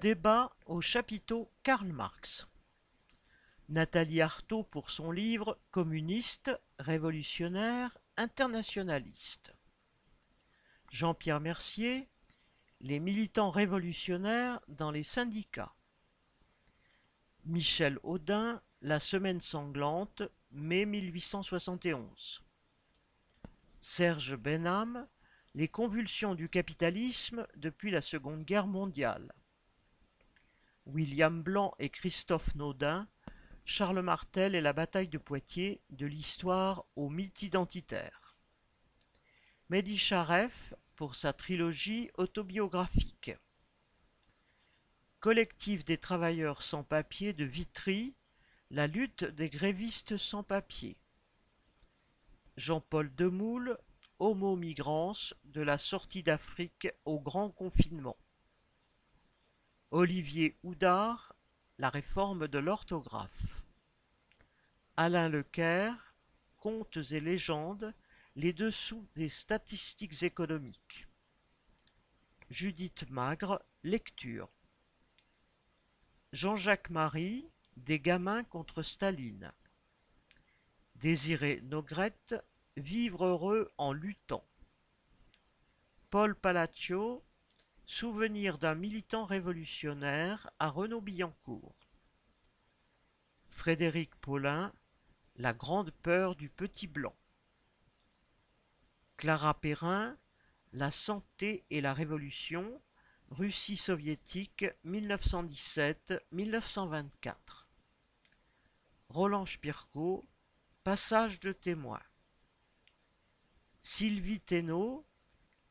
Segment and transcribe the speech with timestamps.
[0.00, 2.46] Débat au chapiteau Karl Marx.
[3.70, 9.54] Nathalie Arthaud pour son livre Communiste, révolutionnaire, internationaliste.
[10.90, 12.10] Jean-Pierre Mercier,
[12.82, 15.74] Les militants révolutionnaires dans les syndicats.
[17.46, 22.44] Michel Audin, La semaine sanglante, mai 1871.
[23.80, 25.08] Serge Benham,
[25.54, 29.32] Les convulsions du capitalisme depuis la Seconde Guerre mondiale.
[30.86, 33.08] William Blanc et Christophe Naudin,
[33.64, 38.36] Charles Martel et la bataille de Poitiers, de l'histoire au mythe identitaire.
[39.68, 40.00] Mehdi
[40.94, 43.32] pour sa trilogie autobiographique.
[45.18, 48.14] Collectif des travailleurs sans papier de Vitry,
[48.70, 50.96] la lutte des grévistes sans papier.
[52.56, 53.76] Jean-Paul Demoule,
[54.20, 58.16] Homo migrans, de la sortie d'Afrique au grand confinement.
[59.92, 61.36] Olivier Houdard,
[61.78, 63.62] La réforme de l'orthographe.
[64.96, 66.16] Alain Lecaire,
[66.56, 67.94] Contes et légendes,
[68.34, 71.06] les dessous des statistiques économiques.
[72.50, 74.50] Judith Magre, lecture.
[76.32, 79.52] Jean-Jacques Marie, Des gamins contre Staline.
[80.96, 82.34] Désiré Nogrette,
[82.76, 84.44] Vivre heureux en luttant.
[86.10, 87.22] Paul Palaccio,
[87.88, 91.76] Souvenir d'un militant révolutionnaire à Renaud-Billancourt.
[93.46, 94.72] Frédéric Paulin,
[95.36, 97.14] La grande peur du petit blanc.
[99.16, 100.18] Clara Perrin,
[100.72, 102.82] La santé et la révolution,
[103.30, 107.68] Russie soviétique 1917-1924.
[109.10, 110.26] Roland Spirko,
[110.82, 112.02] Passage de témoin.
[113.80, 115.06] Sylvie Thénault,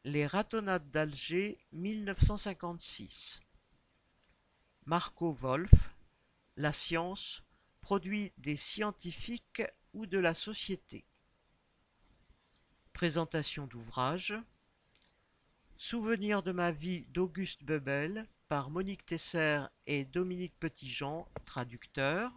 [0.07, 3.39] Les ratonnades d'Alger 1956.
[4.85, 5.95] Marco Wolf,
[6.57, 7.41] La science,
[7.81, 11.05] produit des scientifiques ou de la société.
[12.93, 14.35] Présentation d'ouvrage.
[15.75, 22.31] Souvenir de ma vie d'Auguste Bebel par Monique Tesser et Dominique Petitjean, traducteurs.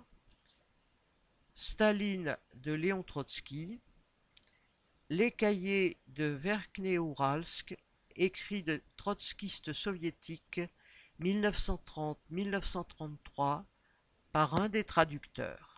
[1.53, 3.78] Staline de Léon Trotsky.
[5.10, 7.74] Les cahiers de Verkhney-Ouralsk,
[8.16, 10.60] écrits de trotskistes soviétiques
[11.22, 13.64] 1930-1933
[14.32, 15.78] par un des traducteurs.